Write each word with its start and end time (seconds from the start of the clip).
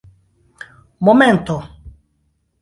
momento 1.05 1.57